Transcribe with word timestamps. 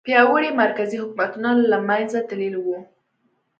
پیاوړي 0.07 0.49
مرکزي 0.61 0.97
حکومتونه 1.03 1.49
له 1.71 1.77
منځه 1.87 2.19
تللي 2.29 2.59
وو. 2.65 2.79